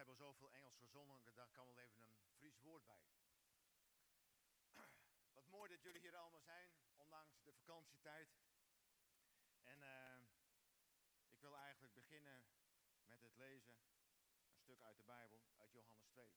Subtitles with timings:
[0.00, 3.04] hebben zoveel Engels gezongen, daar kan wel even een Fries woord bij.
[5.36, 8.28] Wat mooi dat jullie hier allemaal zijn, ondanks de vakantietijd.
[9.62, 10.16] En uh,
[11.28, 12.44] ik wil eigenlijk beginnen
[13.04, 13.74] met het lezen,
[14.50, 16.34] een stuk uit de Bijbel, uit Johannes 2.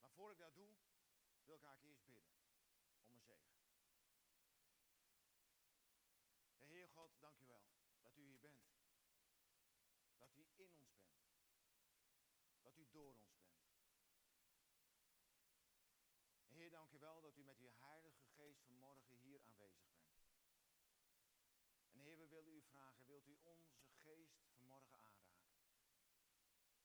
[0.00, 0.76] Maar voor ik dat doe,
[1.44, 2.24] wil ik eigenlijk eerst bidden
[3.04, 3.56] om een zegen.
[6.58, 7.62] De Heer God, dank u wel
[8.00, 8.62] dat u hier bent.
[10.18, 10.97] Dat u in ons bent
[12.68, 13.66] dat u door ons bent.
[16.46, 20.16] Heer, dank u wel dat u met uw heilige geest vanmorgen hier aanwezig bent.
[21.90, 25.60] En Heer, we willen u vragen, wilt u onze geest vanmorgen aanraken?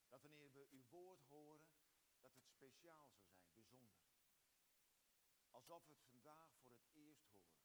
[0.08, 1.76] Dat wanneer we uw woord horen,
[2.22, 4.04] dat het speciaal zou zijn, bijzonder.
[5.50, 7.64] Alsof we het vandaag voor het eerst horen.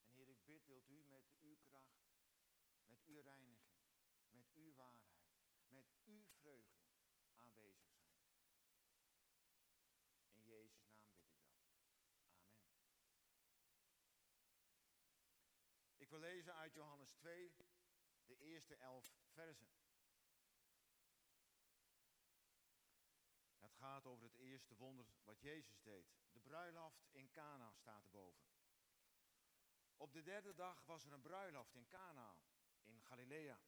[0.00, 2.12] En Heer, ik bid, wilt u met uw kracht,
[2.86, 3.82] met uw reiniging,
[4.30, 5.21] met uw waarheid
[5.72, 6.84] met uw vreugde
[7.34, 8.16] aanwezig zijn.
[10.30, 11.92] In Jezus' naam bid ik dat.
[14.54, 15.12] Amen.
[15.96, 17.54] Ik wil lezen uit Johannes 2,
[18.24, 19.70] de eerste elf versen.
[23.58, 26.06] Het gaat over het eerste wonder wat Jezus deed.
[26.32, 28.46] De bruiloft in Cana staat erboven.
[29.96, 32.36] Op de derde dag was er een bruiloft in Cana
[32.82, 33.60] in Galilea.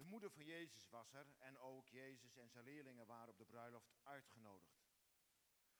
[0.00, 3.44] De moeder van Jezus was er en ook Jezus en zijn leerlingen waren op de
[3.44, 4.88] bruiloft uitgenodigd.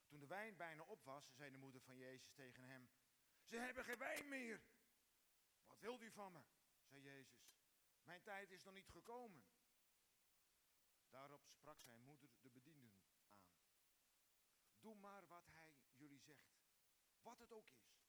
[0.07, 2.91] Toen de wijn bijna op was, zei de moeder van Jezus tegen hem:
[3.43, 4.63] Ze hebben geen wijn meer.
[5.67, 6.43] Wat wilt u van me?
[6.85, 7.53] zei Jezus.
[8.03, 9.45] Mijn tijd is nog niet gekomen.
[11.09, 13.19] Daarop sprak zijn moeder de bedienden aan.
[14.81, 16.61] Doe maar wat hij jullie zegt,
[17.23, 18.00] wat het ook is.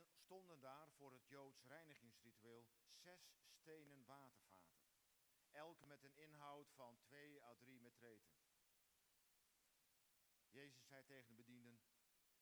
[0.00, 4.82] Stonden daar voor het Joods reinigingsritueel zes stenen watervaten.
[5.50, 8.34] Elk met een inhoud van twee à drie metreten.
[10.48, 11.80] Jezus zei tegen de bedienden,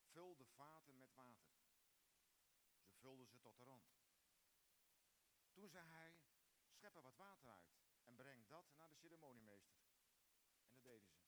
[0.03, 1.53] vul de vaten met water.
[2.83, 3.99] Ze vulden ze tot de rand.
[5.53, 6.19] Toen zei hij,
[6.69, 9.81] schep er wat water uit en breng dat naar de ceremoniemeester.
[10.61, 11.21] En dat deden ze.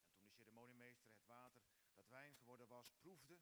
[0.00, 1.62] En toen de ceremoniemeester het water
[1.94, 3.40] dat wijn geworden was proefde,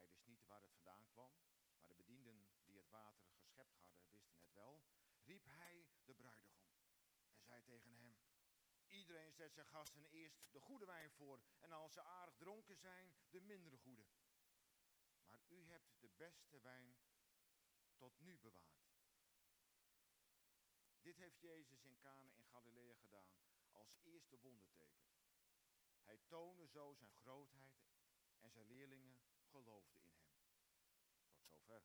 [0.00, 1.32] hij wist niet waar het vandaan kwam,
[1.78, 4.82] maar de bedienden die het water geschept hadden wisten het wel.
[5.24, 6.74] Riep hij de bruidegom
[7.32, 8.18] en zei tegen hem:
[8.86, 13.14] Iedereen zet zijn gasten eerst de goede wijn voor en als ze aardig dronken zijn,
[13.30, 14.06] de mindere goede.
[15.28, 16.96] Maar u hebt de beste wijn
[17.96, 18.98] tot nu bewaard.
[21.00, 23.38] Dit heeft Jezus in Cana in Galilea gedaan
[23.70, 25.08] als eerste wonderteken.
[26.02, 27.90] Hij toonde zo zijn grootheid
[28.40, 29.18] en zijn leerlingen
[29.50, 30.24] geloofde in hem.
[31.48, 31.82] Tot zover.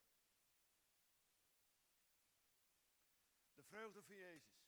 [3.54, 4.66] De vreugde van Jezus.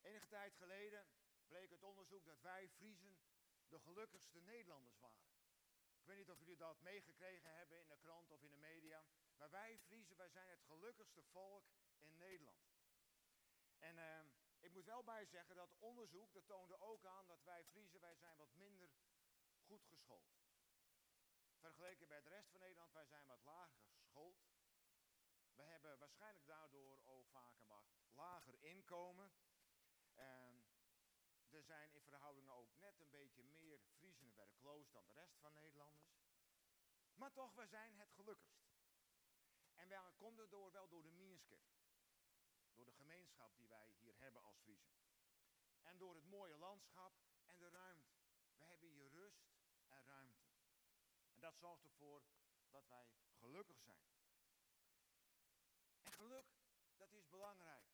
[0.00, 1.06] Enige tijd geleden
[1.46, 3.18] bleek het onderzoek dat wij Friesen
[3.68, 5.30] de gelukkigste Nederlanders waren.
[5.98, 9.04] Ik weet niet of jullie dat meegekregen hebben in de krant of in de media.
[9.36, 11.64] Maar wij Friesen, wij zijn het gelukkigste volk
[11.98, 12.72] in Nederland.
[13.78, 14.20] En uh,
[14.60, 18.16] ik moet wel bij zeggen dat onderzoek, dat toonde ook aan dat wij Friesen, wij
[18.16, 18.90] zijn wat minder
[19.66, 20.51] goed geschoold.
[21.62, 24.36] Vergeleken bij de rest van Nederland, wij zijn wat lager geschoold.
[25.54, 29.32] We hebben waarschijnlijk daardoor ook vaak een wat lager inkomen.
[30.14, 30.66] En
[31.50, 35.52] er zijn in verhoudingen ook net een beetje meer Friesen werkloos dan de rest van
[35.52, 36.22] Nederlanders.
[37.14, 38.72] Maar toch, we zijn het gelukkigst.
[39.74, 41.62] En wij komen door, wel door de Mierskip.
[42.74, 44.96] Door de gemeenschap die wij hier hebben als Friesen.
[45.82, 47.12] En door het mooie landschap
[47.44, 48.14] en de ruimte.
[48.56, 49.52] We hebben hier rust
[49.88, 50.42] en ruimte.
[51.22, 52.22] En dat zorgt ervoor
[52.70, 53.10] dat wij
[53.40, 54.06] gelukkig zijn.
[56.02, 56.46] En geluk,
[56.96, 57.84] dat is belangrijk.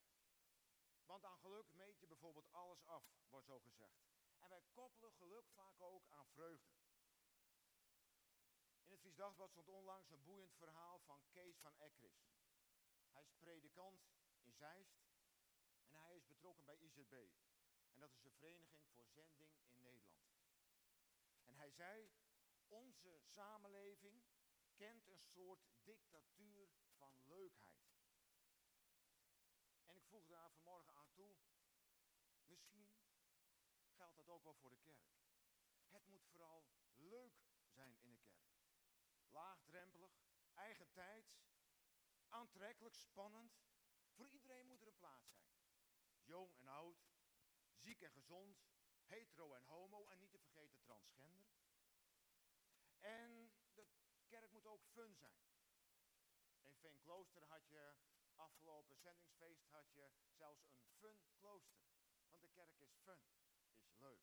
[1.04, 4.06] Want aan geluk meet je bijvoorbeeld alles af, wordt zo gezegd.
[4.38, 6.76] En wij koppelen geluk vaak ook aan vreugde.
[8.84, 12.28] In het Fries Dagblad stond onlangs een boeiend verhaal van Kees van Ekris.
[13.10, 14.06] Hij is predikant
[14.40, 14.98] in Zeist
[15.90, 17.12] en hij is betrokken bij IZB.
[17.92, 20.26] En dat is een vereniging voor zending in Nederland.
[21.44, 22.10] En hij zei,
[22.68, 24.24] onze samenleving
[24.74, 27.98] kent een soort dictatuur van leukheid.
[29.84, 31.36] En ik voeg daar vanmorgen aan toe,
[32.44, 32.94] misschien
[33.96, 35.16] geldt dat ook wel voor de kerk.
[35.88, 38.58] Het moet vooral leuk zijn in de kerk.
[39.28, 40.22] Laagdrempelig,
[40.54, 41.38] eigen tijd,
[42.28, 43.58] aantrekkelijk, spannend.
[44.10, 45.52] Voor iedereen moet er een plaats zijn.
[46.24, 47.08] Jong en oud,
[47.74, 48.66] ziek en gezond,
[49.04, 51.57] hetero en homo en niet te vergeten transgender.
[53.08, 53.86] En de
[54.26, 55.40] kerk moet ook fun zijn.
[56.60, 57.94] In Veenklooster had je
[58.34, 61.80] afgelopen zendingsfeest had je zelfs een fun klooster.
[62.30, 63.20] Want de kerk is fun,
[63.80, 64.20] is leuk.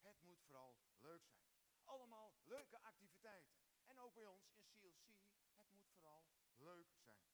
[0.00, 1.48] Het moet vooral leuk zijn.
[1.84, 3.56] Allemaal leuke activiteiten.
[3.84, 5.06] En ook bij ons in CLC,
[5.54, 6.26] het moet vooral
[6.56, 7.24] leuk zijn.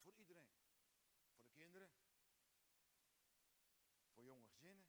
[0.00, 0.52] Voor iedereen.
[1.34, 1.90] Voor de kinderen.
[4.12, 4.86] Voor jonge gezinnen.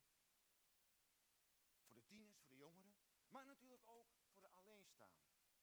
[1.85, 2.95] Voor de tieners, voor de jongeren.
[3.27, 4.28] Maar natuurlijk ook
[4.97, 5.61] alleenstaanden.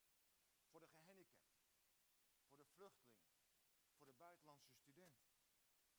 [0.70, 1.66] Voor de gehandicapten.
[2.48, 3.38] Voor de vluchtelingen.
[3.96, 5.30] Voor de buitenlandse studenten.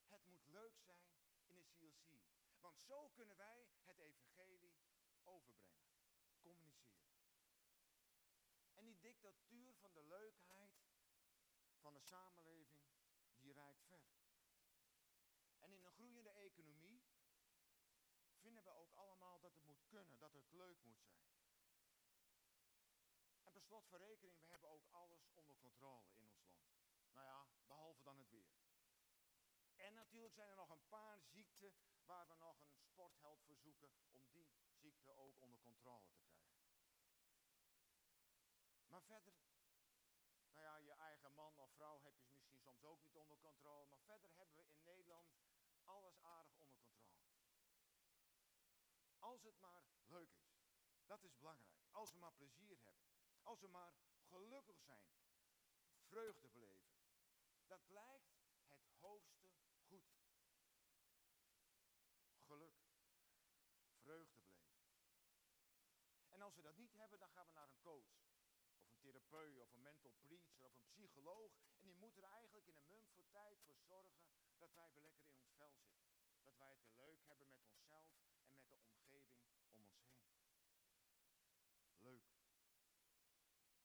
[0.08, 1.12] Het moet leuk zijn
[1.46, 2.22] in de CLC.
[2.60, 4.76] Want zo kunnen wij het evangelie
[5.24, 5.92] overbrengen.
[6.40, 7.08] Communiceren.
[8.74, 10.86] En die dictatuur van de leukheid
[11.80, 12.86] van de samenleving,
[13.40, 14.16] die reikt ver.
[15.60, 17.04] En in een groeiende economie
[18.38, 21.37] vinden we ook allemaal dat het moet kunnen, dat het leuk moet zijn.
[23.68, 26.66] Slot van rekening, we hebben ook alles onder controle in ons land.
[27.12, 28.56] Nou ja, behalve dan het weer.
[29.76, 31.74] En natuurlijk zijn er nog een paar ziekten
[32.06, 36.58] waar we nog een sportheld voor zoeken om die ziekte ook onder controle te krijgen.
[38.88, 39.34] Maar verder,
[40.52, 43.86] nou ja, je eigen man of vrouw heb je misschien soms ook niet onder controle,
[43.86, 45.36] maar verder hebben we in Nederland
[45.84, 47.16] alles aardig onder controle.
[49.20, 50.58] Als het maar leuk is.
[51.06, 51.88] Dat is belangrijk.
[51.92, 53.07] Als we maar plezier hebben.
[53.48, 53.94] Als we maar
[54.30, 55.10] gelukkig zijn.
[56.08, 56.96] Vreugde beleven.
[57.68, 58.36] Dat lijkt
[58.68, 59.50] het hoogste
[59.88, 60.08] goed.
[62.46, 62.76] Geluk.
[64.02, 64.88] Vreugde beleven.
[66.30, 68.26] En als we dat niet hebben, dan gaan we naar een coach.
[68.76, 71.52] Of een therapeut, of een mental preacher, of een psycholoog.
[71.80, 74.24] En die moet er eigenlijk in een mum voor tijd voor zorgen
[74.58, 76.08] dat wij weer lekker in ons vel zitten.
[76.44, 78.12] Dat wij het weer leuk hebben met onszelf
[78.62, 79.90] en met de omgeving om ons heen.
[81.98, 82.36] Leuk.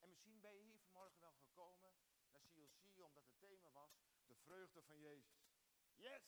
[0.00, 1.94] En misschien ben je hier vanmorgen wel gekomen
[2.30, 3.90] naar CLC omdat het thema was
[4.26, 5.50] de vreugde van Jezus.
[5.94, 6.22] Yes,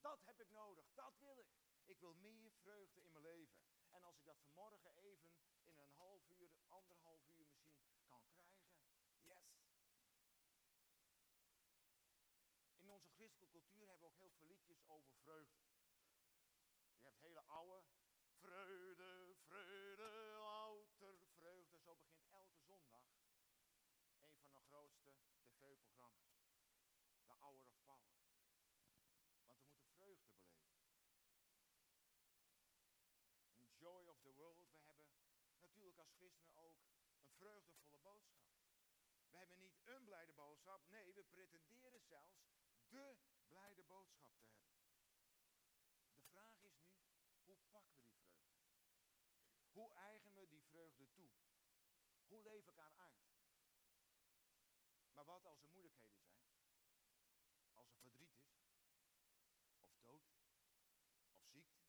[0.00, 1.46] dat heb ik nodig, dat wil ik.
[1.84, 3.60] Ik wil meer vreugde in mijn leven.
[3.90, 5.32] En als ik dat vanmorgen even
[5.62, 8.70] in een half uur, anderhalf uur misschien kan krijgen,
[9.22, 9.60] yes.
[12.78, 15.62] In onze christelijke cultuur hebben we ook heel veel liedjes over vreugde.
[16.98, 17.82] Je hebt hele oude
[18.40, 21.78] vreugde, vreugde, louter vreugde.
[21.78, 23.10] Zo begint elke zondag
[24.20, 25.14] een van de grootste
[25.58, 26.30] tv-programma's.
[27.50, 28.14] Hour of Power.
[29.46, 30.76] Want we moeten vreugde beleven.
[33.54, 34.70] En Joy of the World.
[34.72, 35.06] We hebben
[35.60, 36.76] natuurlijk als christenen ook
[37.22, 38.48] een vreugdevolle boodschap.
[39.30, 40.88] We hebben niet een blijde boodschap.
[40.88, 42.40] Nee, we pretenderen zelfs
[42.88, 43.16] de
[43.48, 44.74] blijde boodschap te hebben.
[46.12, 46.98] De vraag is nu,
[47.44, 48.68] hoe pakken we die vreugde?
[49.72, 51.30] Hoe eigenen we die vreugde toe?
[52.26, 53.30] Hoe leef ik haar uit?
[55.20, 56.40] Maar wat als er moeilijkheden zijn?
[57.72, 58.58] Als er verdriet is?
[59.80, 60.22] Of dood?
[61.32, 61.80] Of ziekte?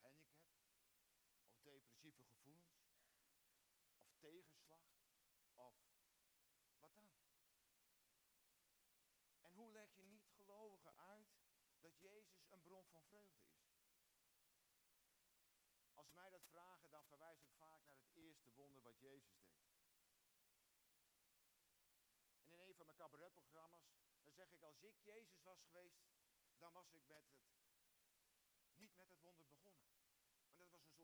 [0.00, 0.62] Of handicap?
[1.54, 2.84] Of depressieve gevoelens?
[4.00, 4.84] Of tegenslag?
[6.64, 7.10] Of wat dan?
[9.40, 11.28] En hoe leg je niet gelovigen uit
[11.80, 13.64] dat Jezus een bron van vreugde is?
[15.94, 19.66] Als mij dat vragen, dan verwijs ik vaak naar het eerste wonder wat Jezus deed.
[22.40, 26.04] En in een van mijn cabaretprogramma's, dan zeg ik, als ik Jezus was geweest,
[26.58, 27.44] dan was ik met het,
[28.74, 29.86] niet met het wonder begonnen.
[30.46, 30.96] Want dat was een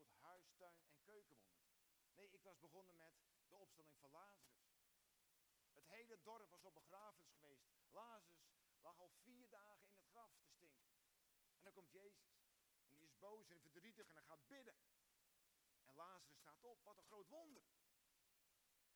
[0.67, 1.67] en keukenwonder.
[2.15, 3.15] Nee, ik was begonnen met
[3.49, 4.71] de opstelling van Lazarus.
[5.73, 7.71] Het hele dorp was op begrafenis geweest.
[7.91, 10.91] Lazarus lag al vier dagen in het graf te stinken.
[11.57, 12.41] En dan komt Jezus.
[12.85, 14.75] En die is boos en verdrietig en hij gaat bidden.
[15.85, 16.85] En Lazarus staat op.
[16.85, 17.63] Wat een groot wonder.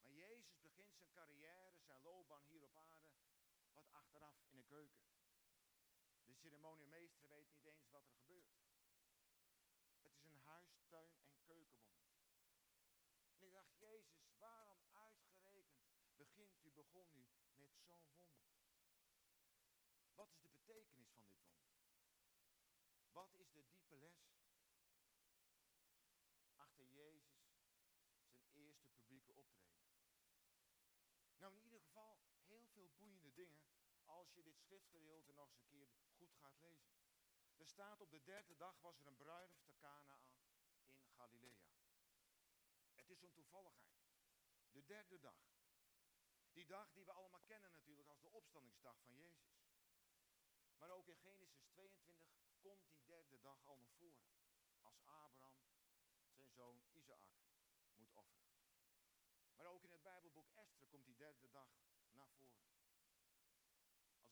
[0.00, 3.08] Maar Jezus begint zijn carrière, zijn loopbaan hier op aarde,
[3.72, 5.04] wat achteraf in de keuken.
[6.24, 8.56] De ceremoniemeester weet niet eens wat er gebeurt.
[9.92, 12.10] Het is een huistuin- en keukenwonder.
[13.34, 17.36] En ik dacht, Jezus, waarom uitgerekend begint u, met?
[20.14, 21.76] Wat is de betekenis van dit wonder?
[23.12, 24.18] Wat is de diepe les
[26.56, 27.58] achter Jezus
[28.34, 29.94] zijn eerste publieke optreden?
[31.36, 33.64] Nou, in ieder geval heel veel boeiende dingen
[34.04, 36.96] als je dit schriftgedeelte nog eens een keer goed gaat lezen.
[37.56, 40.28] Er staat op de derde dag was er een bruiloft te Canaan
[40.96, 41.66] in Galilea.
[42.94, 43.96] Het is een toevalligheid.
[44.70, 45.55] De derde dag.
[46.56, 49.64] Die dag die we allemaal kennen natuurlijk als de opstandingsdag van Jezus.
[50.78, 52.28] Maar ook in Genesis 22
[52.60, 54.30] komt die derde dag al naar voren.
[54.82, 55.58] Als Abraham
[56.30, 57.22] zijn zoon Isaac
[57.94, 58.54] moet offeren.
[59.56, 61.68] Maar ook in het Bijbelboek Esther komt die derde dag
[62.10, 62.68] naar voren.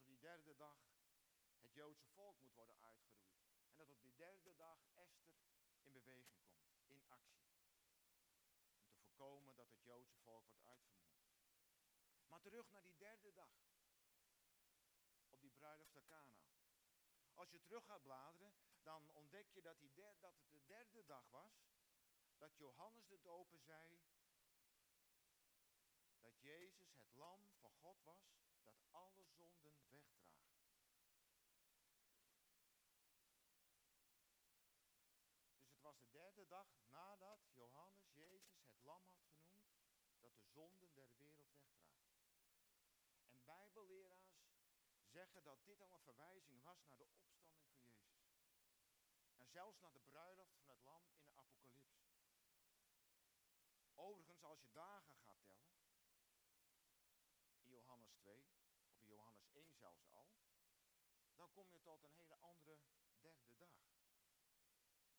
[0.02, 0.78] Als derde dag
[1.60, 3.42] het Joodse volk moet worden uitgeroeid.
[3.70, 5.36] En dat op die derde dag Esther
[5.80, 7.48] in beweging komt, in actie.
[8.72, 10.63] Om te voorkomen dat het Joodse volk wordt.
[12.34, 13.54] Maar terug naar die derde dag.
[15.28, 16.36] Op die bruiloft van.
[17.34, 21.30] Als je terug gaat bladeren, dan ontdek je dat, die dat het de derde dag
[21.30, 21.52] was
[22.36, 24.00] dat Johannes de Doper zei
[26.20, 28.20] dat Jezus het lam van God was
[28.62, 30.34] dat alle zonden wegdraagt.
[35.54, 39.72] Dus het was de derde dag nadat Johannes Jezus het lam had genoemd
[40.20, 41.83] dat de zonden der wereld wegdraagt.
[43.74, 44.44] Bijbelleraars
[45.02, 48.12] zeggen dat dit al een verwijzing was naar de opstanding van Jezus.
[49.36, 52.02] En zelfs naar de bruiloft van het lam in de apocalyps.
[53.94, 55.74] Overigens, als je dagen gaat tellen,
[57.56, 58.48] in Johannes 2,
[58.84, 60.30] of in Johannes 1 zelfs al,
[61.34, 62.78] dan kom je tot een hele andere
[63.20, 63.74] derde dag.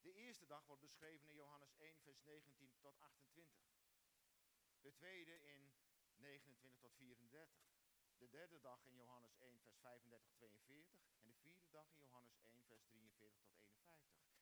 [0.02, 3.66] De eerste dag wordt beschreven in Johannes 1, vers 19 tot 28.
[4.82, 5.74] De tweede in
[6.16, 7.75] 29 tot 34.
[8.36, 11.00] De derde dag in Johannes 1, vers 35, 42.
[11.20, 13.72] En de vierde dag in Johannes 1, vers 43 tot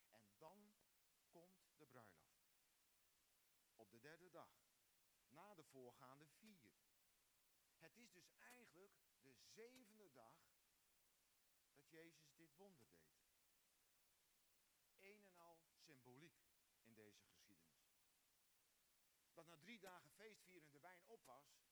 [0.12, 0.74] En dan
[1.28, 2.34] komt de bruiloft
[3.76, 4.50] op de derde dag.
[5.28, 6.72] Na de voorgaande vier.
[7.78, 10.36] Het is dus eigenlijk de zevende dag
[11.74, 13.16] dat Jezus dit wonder deed.
[14.98, 16.42] Een en al symboliek
[16.82, 17.92] in deze geschiedenis.
[19.34, 21.62] Dat na drie dagen feestvieren de wijn op was,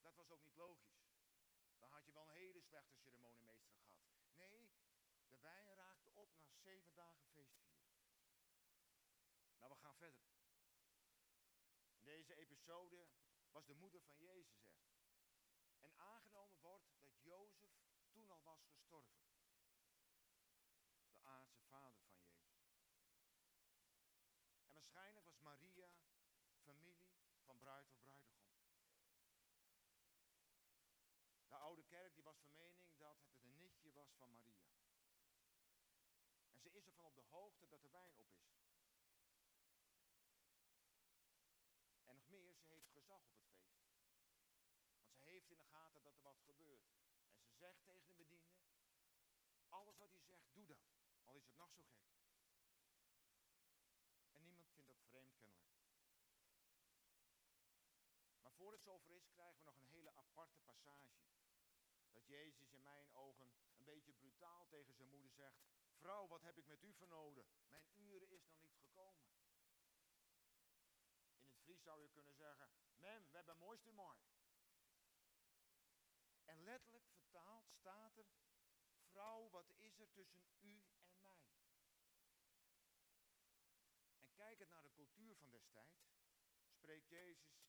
[0.00, 0.99] dat was ook niet logisch.
[1.80, 4.02] Dan had je wel een hele slechte ceremoniemeester gehad.
[4.34, 4.70] Nee,
[5.28, 7.88] de wijn raakte op na zeven dagen feestvieren.
[9.58, 10.24] Nou, we gaan verder.
[11.92, 13.08] In deze episode
[13.50, 14.78] was de moeder van Jezus er.
[15.80, 17.72] En aangenomen wordt dat Jozef
[18.10, 19.20] toen al was gestorven.
[21.10, 22.68] De aardse vader van Jezus.
[24.66, 25.90] En waarschijnlijk was Maria
[26.62, 27.10] familie
[27.44, 28.48] van bruid of bruidegom.
[31.46, 34.68] De oude kerk die was van mening dat het een nichtje was van Maria.
[36.62, 38.50] En ze is ervan op de hoogte dat er wijn op is.
[42.30, 43.88] meer, ze heeft gezag op het feest.
[45.04, 46.84] Want ze heeft in de gaten dat er wat gebeurt.
[47.34, 48.58] En ze zegt tegen de bediende,
[49.68, 50.78] alles wat hij zegt, doe dat.
[51.24, 52.08] Al is het nog zo gek.
[54.32, 55.78] En niemand vindt dat vreemd kennelijk.
[58.42, 61.18] Maar voor het zover is, krijgen we nog een hele aparte passage.
[62.12, 63.52] Dat Jezus in mijn ogen
[63.90, 65.60] beetje brutaal tegen zijn moeder zegt:
[66.00, 67.46] Vrouw, wat heb ik met u vernoden?
[67.68, 69.28] Mijn uren is nog niet gekomen.
[71.62, 74.18] Fries zou je kunnen zeggen, mem, we hebben mooiste mooi.
[76.44, 78.26] En letterlijk vertaald staat er,
[79.10, 81.44] vrouw, wat is er tussen u en mij?
[84.20, 86.10] En kijkend naar de cultuur van destijds,
[86.68, 87.60] spreekt Jezus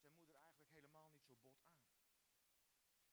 [0.00, 1.86] zijn moeder eigenlijk helemaal niet zo bot aan.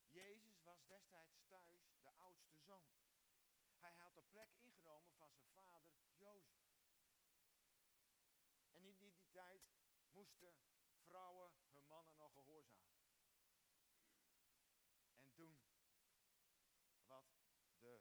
[0.08, 1.95] Jezus was destijds thuis
[2.26, 2.90] oudste zoon.
[3.78, 6.64] Hij had de plek ingenomen van zijn vader Jozef.
[8.72, 9.62] En in die, tijd
[10.12, 10.56] moesten
[11.06, 13.06] vrouwen hun mannen nog gehoorzamen.
[15.16, 15.60] En doen
[17.08, 17.26] wat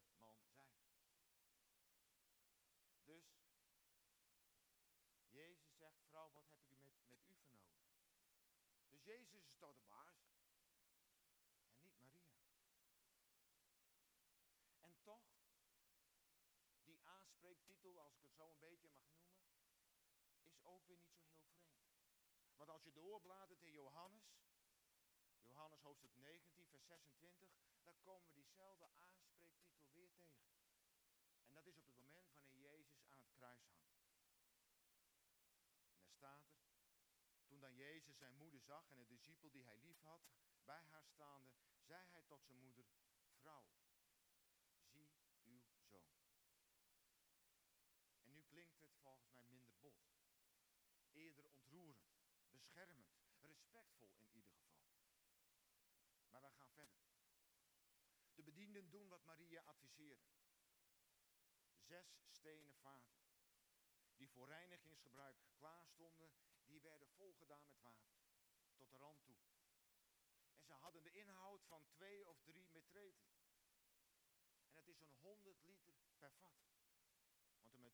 [0.06, 0.68] de man zei.
[3.04, 3.24] Dus,
[5.28, 7.84] Jezus zegt, vrouw, wat heb ik met, met u vernomen?
[8.88, 10.32] Dus Jezus is toch de baas.
[11.72, 12.32] En niet Maria.
[14.80, 15.24] En toch,
[16.84, 19.44] die aanspreektitel, als ik het zo een beetje mag noemen,
[20.42, 21.92] is ook weer niet zo heel vreemd.
[22.56, 24.44] Want als je doorbladert in Johannes,
[25.42, 27.50] Johannes hoofdstuk 19, vers 26,
[27.82, 30.24] dan komen we diezelfde aanspreektitel weer tegen.
[31.46, 34.02] En dat is op het moment wanneer Jezus aan het kruis hangt.
[35.88, 36.58] En daar staat er,
[37.46, 40.22] toen dan Jezus zijn moeder zag en de discipel die hij lief had,
[40.64, 42.84] bij haar staande, zei hij tot zijn moeder,
[43.40, 43.66] vrouw,
[45.42, 46.12] zie uw zoon.
[48.22, 49.96] En nu klinkt het volgens mij minder bot,
[51.12, 52.14] eerder ontroerend
[52.50, 54.86] beschermend, respectvol in ieder geval.
[56.28, 57.02] Maar we gaan verder.
[58.34, 60.28] De bedienden doen wat Maria adviseerde.
[61.80, 63.22] Zes stenen vaten,
[64.16, 66.32] die voor reinigingsgebruik klaar stonden,
[66.66, 68.16] die werden volgedaan met water,
[68.76, 69.36] tot de rand toe.
[70.54, 73.28] En ze hadden de inhoud van twee of drie metreten.
[74.66, 76.83] En het is zo'n 100 liter per vat.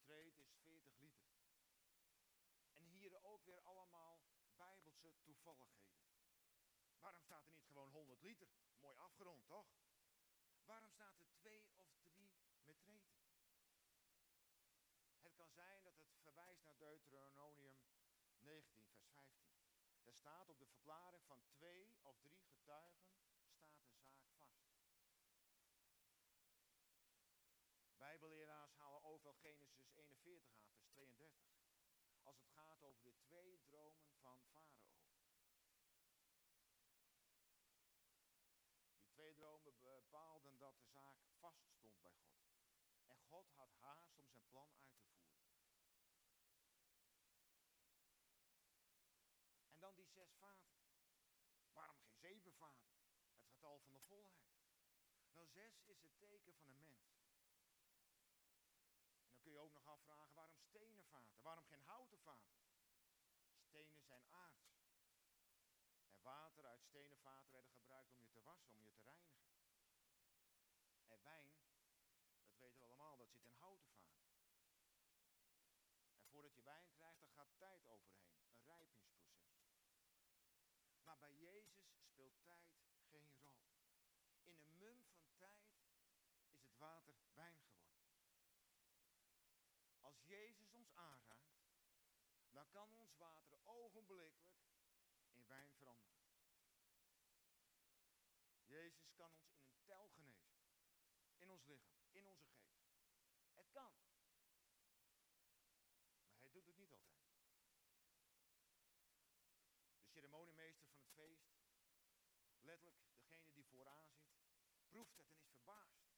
[0.00, 1.28] Een metreet is 40 liter.
[2.72, 4.20] En hier ook weer allemaal
[4.56, 6.08] bijbelse toevalligheden.
[7.00, 8.48] Waarom staat er niet gewoon 100 liter?
[8.78, 9.66] Mooi afgerond, toch?
[10.64, 12.30] Waarom staat er twee of drie
[12.64, 13.18] met reten?
[15.22, 17.80] Het kan zijn dat het verwijst naar Deuteronomium
[18.38, 19.50] 19, vers 15.
[20.04, 24.20] Er staat op de verklaring van twee of drie getuigen staat de zaak vast.
[27.96, 31.50] Bijbelleraars halen overal Genesis 41 aan, vers 32.
[32.30, 34.88] Als het gaat over de twee dromen van Farao.
[38.98, 42.38] Die twee dromen bepaalden dat de zaak vast stond bij God.
[43.06, 45.40] En God had haast om zijn plan uit te voeren.
[49.70, 50.78] En dan die zes vaten.
[51.72, 52.90] Waarom geen zeven vaten?
[53.36, 54.50] Het getal van de volheid.
[55.32, 57.20] Nou, zes is het teken van een mens.
[59.20, 61.42] En dan kun je nog afvragen, waarom stenen vaten?
[61.42, 62.60] Waarom geen houten vaten?
[63.58, 64.78] Stenen zijn aards.
[66.08, 69.48] En water uit stenen vaten werden gebruikt om je te wassen, om je te reinigen.
[71.06, 71.52] En wijn,
[72.42, 74.28] dat weten we allemaal, dat zit in houten vaten.
[76.16, 78.38] En voordat je wijn krijgt, dan gaat tijd overheen.
[78.50, 79.70] Een rijpingsproces.
[81.02, 82.70] Maar bij Jezus speelt tijd
[83.10, 83.60] geen rol.
[84.42, 85.66] In een mum van tijd
[86.48, 87.29] is het water.
[90.10, 91.60] Als Jezus ons aanraakt,
[92.50, 94.60] dan kan ons water ogenblikkelijk
[95.30, 96.20] in wijn veranderen.
[98.66, 100.58] Jezus kan ons in een tel genezen.
[101.36, 102.90] In ons lichaam, in onze geest.
[103.52, 103.92] Het kan.
[106.30, 107.30] Maar hij doet het niet altijd.
[109.98, 111.50] De ceremoniemeester van het feest,
[112.58, 114.38] letterlijk degene die vooraan zit,
[114.86, 116.08] proeft het en is verbaasd.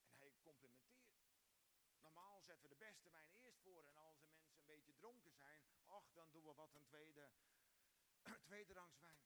[0.00, 0.98] En hij complimenteert.
[2.18, 5.32] Normaal zetten we de beste wijn eerst voor en als de mensen een beetje dronken
[5.32, 7.30] zijn, ach, dan doen we wat een tweede,
[8.48, 9.22] tweede rangs wijn.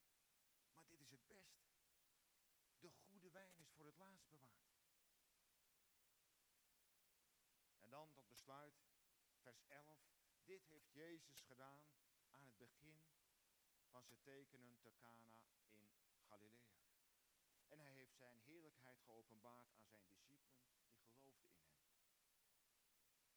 [0.73, 1.61] Maar dit is het beste.
[2.79, 4.71] De goede wijn is voor het laatst bewaard.
[7.79, 8.83] En dan tot besluit,
[9.41, 9.97] vers 11.
[10.43, 11.83] Dit heeft Jezus gedaan
[12.29, 13.05] aan het begin
[13.89, 15.37] van zijn tekenen te Cana
[15.71, 15.91] in
[16.27, 16.77] Galilea.
[17.67, 21.73] En hij heeft zijn heerlijkheid geopenbaard aan zijn discipelen die geloofden in hem.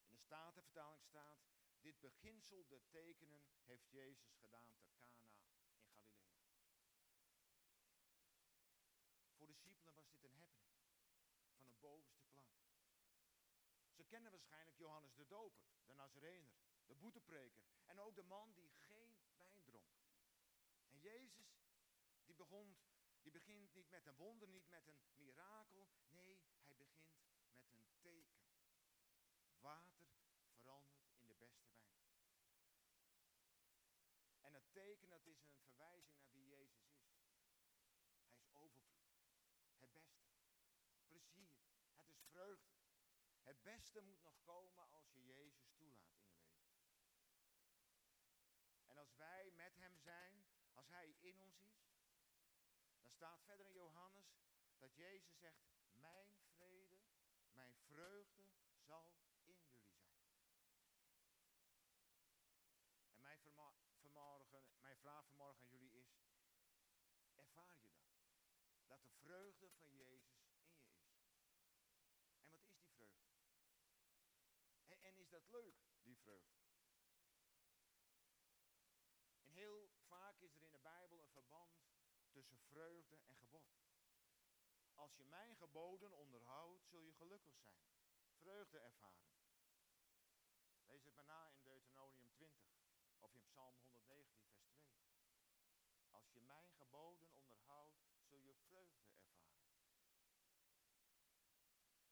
[0.06, 1.38] In de Statenvertaling staat,
[1.80, 6.26] dit beginsel de tekenen heeft Jezus gedaan te Cana in Galilea.
[9.36, 10.80] Voor de discipelen was dit een happening
[11.56, 12.48] van het bovenste plan.
[13.92, 18.70] Ze kennen waarschijnlijk Johannes de Doper, de Nazarener, de boetepreker en ook de man die
[18.70, 19.94] geen wijn dronk.
[20.88, 21.62] En Jezus,
[22.24, 22.76] die, begon,
[23.20, 25.88] die begint niet met een wonder, niet met een mirakel.
[26.08, 27.16] Nee, hij begint
[27.52, 28.44] met een teken.
[29.60, 30.06] Water
[30.66, 31.94] verandert in de beste wijn.
[34.40, 37.14] En het teken, dat is een verwijzing naar wie Jezus is.
[38.24, 39.16] Hij is overvloed.
[39.64, 40.24] Het beste.
[41.06, 41.56] Plezier.
[41.94, 42.74] Het is vreugde.
[43.42, 46.74] Het beste moet nog komen als je Jezus toelaat in je leven.
[48.86, 51.94] En als wij met Hem zijn, als Hij in ons is,
[53.00, 54.44] dan staat verder in Johannes
[54.78, 57.00] dat Jezus zegt, mijn vrede,
[57.52, 58.44] mijn vreugde
[58.78, 59.94] zal in jullie zijn.
[63.08, 63.85] En mijn,
[65.06, 66.10] vraag aan jullie is,
[67.34, 68.08] ervaar je dat?
[68.86, 70.94] Dat de vreugde van Jezus in je is.
[72.42, 73.34] En wat is die vreugde?
[74.86, 76.64] En, is dat leuk, die vreugde?
[79.38, 81.86] En heel vaak is er in de Bijbel een verband
[82.30, 83.74] tussen vreugde en gebod.
[84.94, 87.84] Als je mijn geboden onderhoudt, zul je gelukkig zijn.
[88.40, 89.34] Vreugde ervaren.
[90.86, 91.65] Lees het maar na in Deuteronomium 20
[93.26, 94.94] of in Psalm 119, vers 2.
[96.10, 99.64] Als je mijn geboden onderhoudt, zul je vreugde ervaren.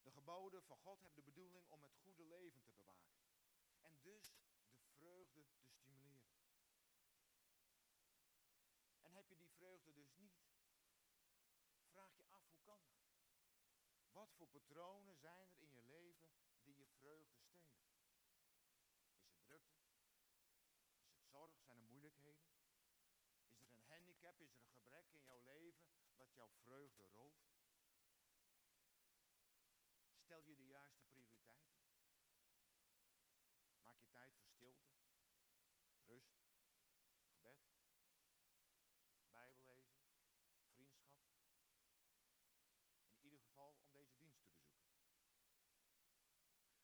[0.03, 3.27] De geboden van God hebben de bedoeling om het goede leven te bewaken.
[3.83, 4.37] En dus
[4.77, 6.37] de vreugde te stimuleren.
[9.03, 10.43] En heb je die vreugde dus niet,
[11.91, 13.05] vraag je af hoe kan dat?
[14.11, 16.31] Wat voor patronen zijn er in je leven
[16.63, 17.75] die je vreugde stelen?
[19.15, 19.85] Is het drukte?
[21.05, 21.61] Is het zorg?
[21.61, 22.49] Zijn er moeilijkheden?
[23.59, 24.41] Is handicap?
[24.41, 27.53] Is er een gebrek in jouw leven dat jouw vreugde rooft?
[30.17, 31.75] Stel je de juiste prioriteiten?
[33.83, 34.93] Maak je tijd voor stilte,
[36.07, 36.47] rust,
[37.27, 37.59] gebed,
[39.31, 40.01] Bijbellezen,
[40.73, 41.23] vriendschap.
[43.13, 44.95] In ieder geval om deze dienst te bezoeken.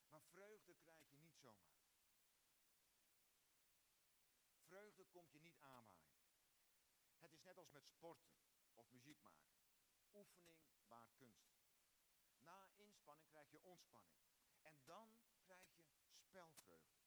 [0.09, 1.79] Maar vreugde krijg je niet zomaar.
[4.67, 5.80] Vreugde komt je niet aanwaaien.
[7.41, 8.33] Is net als met sporten
[8.75, 9.51] of muziek maken.
[10.13, 11.49] oefening baart kunst.
[12.39, 14.19] Na inspanning krijg je ontspanning.
[14.61, 16.99] En dan krijg je spelvreugde.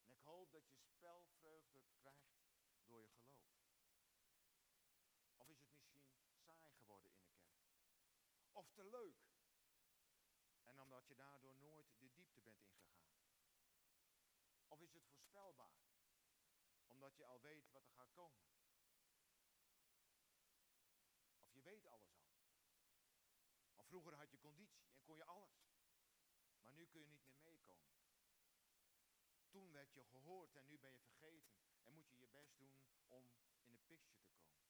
[0.00, 2.42] En ik hoop dat je spelvreugde krijgt
[2.86, 3.66] door je geloof.
[5.36, 7.66] Of is het misschien saai geworden in de kerk?
[8.52, 9.30] Of te leuk?
[10.64, 13.12] En omdat je daardoor nooit de diepte bent ingegaan.
[14.68, 15.81] Of is het voorspelbaar?
[17.02, 18.44] Omdat je al weet wat er gaat komen.
[21.40, 22.32] Of je weet alles al.
[23.74, 25.70] Of vroeger had je conditie en kon je alles.
[26.60, 27.92] Maar nu kun je niet meer meekomen.
[29.48, 31.54] Toen werd je gehoord en nu ben je vergeten.
[31.82, 34.66] En moet je je best doen om in de picture te komen.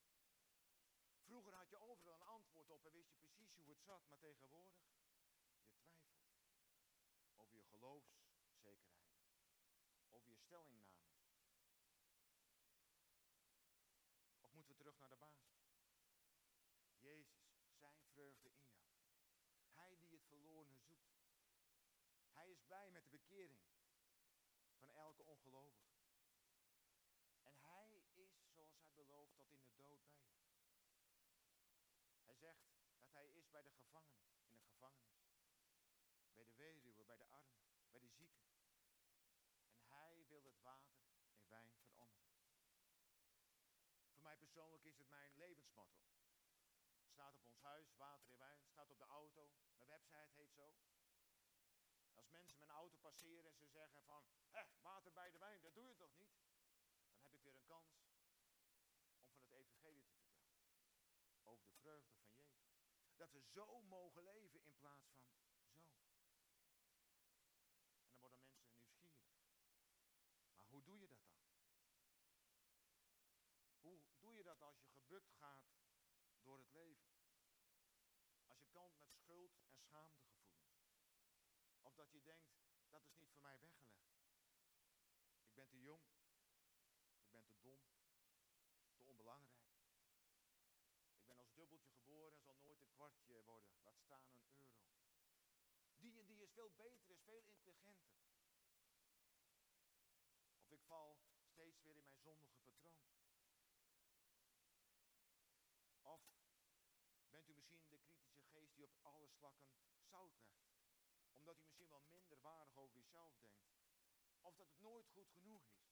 [1.24, 4.06] Vroeger had je overal een antwoord op en wist je precies hoe het zat.
[4.08, 5.80] Maar tegenwoordig, je twijfelt.
[7.34, 9.20] Over je geloofszekerheid.
[10.08, 11.02] Over je stellingname.
[14.42, 15.62] Of moeten we terug naar de basis?
[16.98, 18.84] Jezus, zijn vreugde in jou.
[19.74, 21.12] Hij die het verlorene zoekt.
[22.32, 23.60] Hij is blij met de bekering
[24.78, 25.90] van elke ongelovige.
[27.42, 30.40] En hij is, zoals hij belooft, tot in de dood bij je.
[32.22, 35.30] Hij zegt dat hij is bij de gevangenen, in de gevangenis.
[36.34, 38.42] Bij de weduwe, bij de armen, bij de zieken.
[39.68, 42.32] En hij wil het water in wijn veranderen.
[44.21, 46.00] Voor persoonlijk is het mijn levensmotto.
[47.12, 49.52] Staat op ons huis, water in wijn, staat op de auto.
[49.76, 50.76] Mijn website heet zo.
[52.14, 55.74] Als mensen mijn auto passeren en ze zeggen van, hé, water bij de wijn, dat
[55.74, 56.34] doe je toch niet?
[57.14, 58.06] Dan heb ik weer een kans om
[59.30, 60.50] van het evangelie te vertellen.
[61.44, 62.80] Over de vreugde van Jezus.
[63.16, 65.42] Dat we zo mogen leven in plaats van zo.
[67.98, 69.32] En dan worden mensen nieuwsgierig.
[70.54, 71.40] Maar hoe doe je dat dan?
[73.80, 75.62] Hoe doe je als je gebukt gaat
[76.42, 77.10] door het leven?
[78.44, 80.82] Als je kant met schuld en schaamtegevoelens.
[81.82, 82.52] Of dat je denkt,
[82.88, 84.02] dat is niet voor mij weggelegd.
[85.42, 86.04] Ik ben te jong.
[87.16, 87.80] Ik ben te dom.
[88.94, 89.70] Te onbelangrijk.
[91.14, 93.70] Ik ben als dubbeltje geboren en zal nooit een kwartje worden.
[93.82, 94.66] Laat staan een euro.
[95.96, 98.12] Die en die is veel beter, is veel intelligenter.
[100.56, 101.18] Of ik val
[101.52, 103.02] steeds weer in mijn zondige patroon.
[106.02, 106.20] Of
[107.30, 109.68] bent u de kritische geest die op alle slakken
[110.10, 110.72] zout legt?
[111.32, 113.72] Omdat u misschien wel minder waardig over uzelf denkt.
[114.40, 115.90] Of dat het nooit goed genoeg is.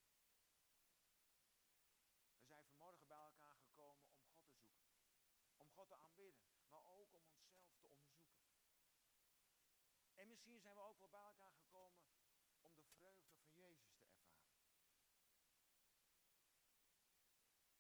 [2.37, 4.93] We zijn vanmorgen bij elkaar gekomen om God te zoeken.
[5.57, 6.43] Om God te aanbidden.
[6.69, 8.51] Maar ook om onszelf te onderzoeken.
[10.14, 12.09] En misschien zijn we ook wel bij elkaar gekomen
[12.61, 14.51] om de vreugde van Jezus te ervaren.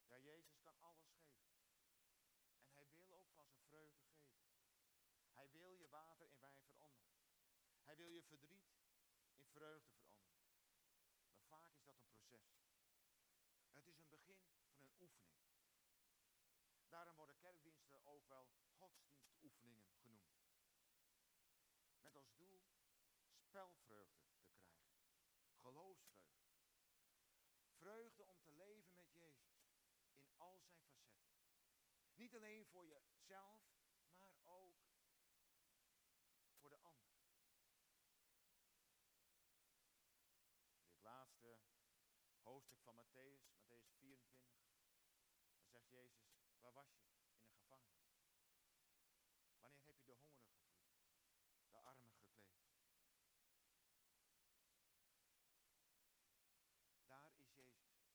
[0.06, 1.50] Ja, Jezus kan alles geven.
[2.72, 4.30] En hij wil ook van zijn vreugde geven.
[5.50, 7.18] Hij wil je water in wijn veranderen.
[7.82, 8.70] Hij wil je verdriet
[9.34, 10.50] in vreugde veranderen.
[11.32, 12.78] Maar vaak is dat een proces.
[13.72, 15.38] Het is een begin van een oefening.
[16.88, 20.38] Daarom worden kerkdiensten ook wel godsdienstoefeningen genoemd.
[22.00, 22.62] Met als doel
[23.36, 24.84] spelvreugde te krijgen.
[25.52, 26.58] Geloofsvreugde.
[27.68, 29.68] Vreugde om te leven met Jezus.
[30.18, 31.40] In al zijn facetten.
[32.14, 33.62] Niet alleen voor jezelf,
[34.18, 34.88] maar ook
[36.60, 37.10] voor de ander.
[40.84, 41.58] Dit laatste
[42.42, 44.60] hoofdstuk van Matthäus, Matthäus 24,
[45.54, 47.04] dan zegt Jezus, waar was je?
[47.36, 48.10] In een gevangenis.
[49.60, 51.10] Wanneer heb je de hongerigen gevoed?
[51.70, 52.58] De armen gekleed?
[57.06, 58.08] Daar is Jezus.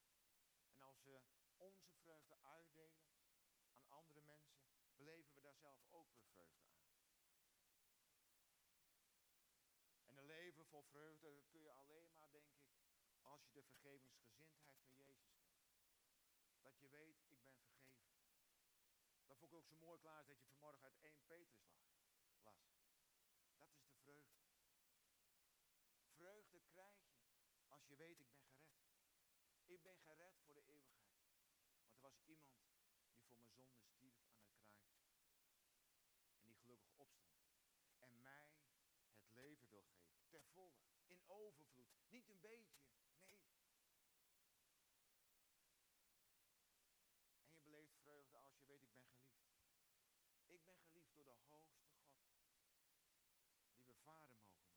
[0.67, 1.21] En als we
[1.57, 3.07] onze vreugde uitdelen
[3.75, 6.83] aan andere mensen, beleven we daar zelf ook weer vreugde aan.
[10.05, 12.65] En een leven vol vreugde kun je alleen maar, denk ik,
[13.21, 15.55] als je de vergevingsgezindheid van Jezus kent.
[16.61, 17.34] Dat je weet.
[19.35, 21.83] Dat vond ik ook zo mooi klaar dat je vanmorgen uit 1 Petrus
[22.43, 22.79] las.
[23.57, 24.39] Dat is de vreugde.
[26.15, 27.15] Vreugde krijg je
[27.67, 28.93] als je weet, ik ben gered.
[29.65, 31.19] Ik ben gered voor de eeuwigheid.
[31.75, 34.93] Want er was iemand die voor mijn zonde stierf aan het kruis.
[36.37, 37.43] En die gelukkig opstond.
[37.97, 38.59] En mij
[39.15, 40.27] het leven wil geven.
[40.27, 40.83] Ter volle.
[41.05, 41.93] In overvloed.
[42.07, 42.79] Niet een beetje.
[43.17, 43.39] Nee.
[47.41, 49.55] En je beleeft vreugde als je weet ik ben geliefd.
[50.47, 52.13] Ik ben geliefd door de hoogste God.
[53.75, 54.75] Die we vader mogen.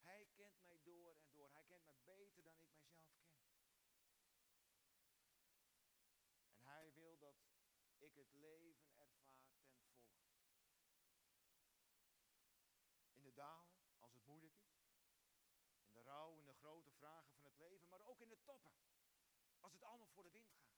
[0.00, 1.52] Hij kent mij door en door.
[1.52, 3.40] Hij kent mij beter dan ik mijzelf ken.
[6.50, 7.62] En hij wil dat ik
[8.02, 9.80] ik het leven ervaar ten volle.
[13.12, 14.90] In de dalen, als het moeilijk is.
[15.82, 18.72] In de rouw, in de grote vragen van het leven, maar ook in de toppen.
[19.60, 20.72] Als het allemaal voor de wind gaat.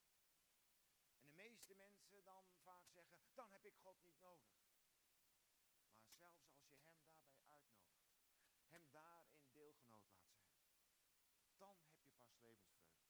[1.15, 4.53] En de meeste mensen dan vaak zeggen, dan heb ik God niet nodig.
[6.05, 8.23] Maar zelfs als je Hem daarbij uitnodigt,
[8.69, 10.61] Hem daarin deelgenoot laat zijn,
[11.57, 13.05] dan heb je pas levensvreugde.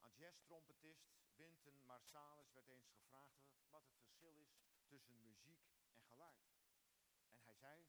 [0.00, 5.60] Aan jazztrompetist Winton Marsalis werd eens gevraagd wat het verschil is tussen muziek
[5.90, 6.48] en geluid.
[7.36, 7.86] En hij zei,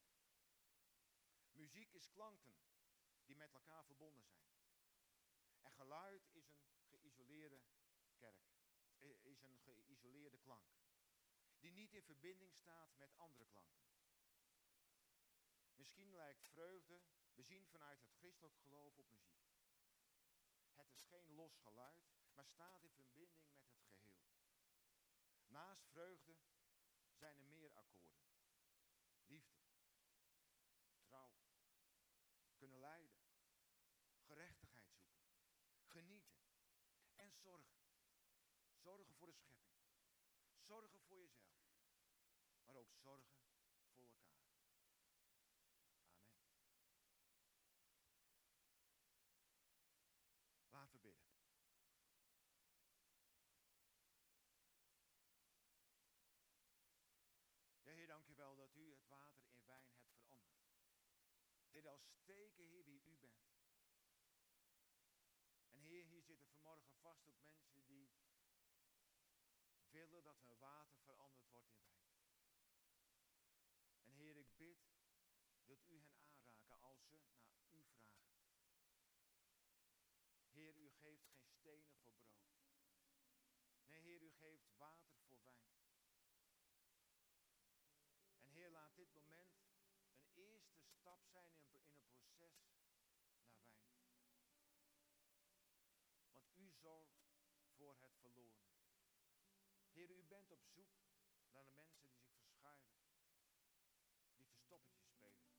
[1.52, 2.58] muziek is klanken
[3.26, 4.52] die met elkaar verbonden zijn.
[5.62, 6.56] En geluid is
[6.90, 7.62] een geïsoleerde
[8.18, 8.50] kerk,
[9.22, 10.70] is een geïsoleerde klank,
[11.60, 13.88] die niet in verbinding staat met andere klanken.
[15.74, 17.02] Misschien lijkt vreugde
[17.34, 19.40] bezien vanuit het christelijk geloof op muziek.
[20.76, 24.24] Het is geen los geluid, maar staat in verbinding met het geheel.
[25.48, 26.38] Naast vreugde
[27.12, 28.20] zijn er meer akkoorden.
[29.26, 29.62] Liefde,
[31.02, 31.36] trouw,
[32.56, 33.20] kunnen lijden,
[34.20, 35.28] gerechtigheid zoeken,
[35.84, 36.40] genieten
[37.16, 37.80] en zorgen.
[38.76, 39.78] Zorgen voor de schepping,
[40.58, 41.64] zorgen voor jezelf,
[42.64, 43.36] maar ook zorgen
[43.94, 44.40] voor elkaar.
[44.40, 44.80] Amen.
[50.70, 51.30] Laten we bidden.
[57.90, 60.78] Ja, Heer, dank u wel dat het water in wijn hebt veranderd.
[61.70, 63.50] Heer, als steken, Heer, wie u bent.
[65.70, 68.12] En Heer, hier zitten vanmorgen vast ook mensen die
[69.90, 72.10] willen dat hun water veranderd wordt in wijn.
[74.02, 74.78] En Heer, ik bid
[75.66, 78.40] dat u hen aanraken als ze naar u vragen.
[80.50, 82.50] Heer, u geeft geen stenen voor brood.
[83.84, 85.70] Nee, Heer, u geeft water voor wijn.
[88.40, 89.54] En Heer, laat dit moment
[90.14, 93.00] een eerste stap zijn in, een proces naar wijn.
[96.32, 97.20] Want u zorgt
[97.76, 98.68] voor het verloren.
[99.92, 100.92] Heer, u bent op zoek
[101.52, 102.94] naar de mensen die zich verschuilen.
[104.36, 105.50] Die verstoppertjes spelen.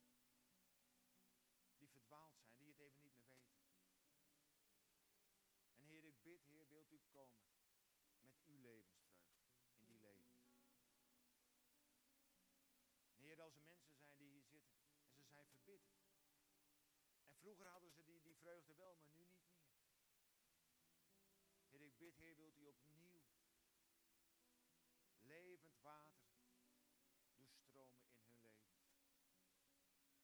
[1.78, 3.68] Die verdwaald zijn, die het even niet meer weten.
[5.72, 7.46] En Heer, ik bid, Heer, wilt u komen
[8.18, 10.40] met uw levensvreugde in die levens.
[13.12, 14.80] En Heer, als er mensen zijn die hier zitten
[15.12, 15.98] en ze zijn verbitterd.
[17.22, 19.68] En vroeger hadden ze die, die vreugde wel, maar nu niet meer.
[21.68, 23.22] Heer, ik bid, Heer, wilt u opnieuw
[25.18, 26.28] levend water
[27.36, 28.76] doorstromen in hun leven.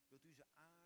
[0.07, 0.76] Wilt u ze aanraken,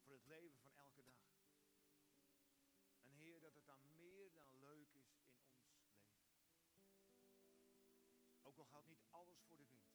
[0.04, 1.26] Voor het leven van elke dag.
[3.02, 5.78] En Heer, dat het dan meer dan leuk is in ons leven.
[8.42, 9.87] Ook al gaat niet alles voor de wind.